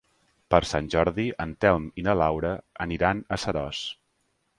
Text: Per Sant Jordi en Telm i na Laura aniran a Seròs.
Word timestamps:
Per 0.53 0.59
Sant 0.67 0.85
Jordi 0.93 1.25
en 1.45 1.51
Telm 1.65 1.85
i 2.03 2.05
na 2.07 2.15
Laura 2.21 2.55
aniran 2.87 3.21
a 3.37 3.41
Seròs. 3.45 3.83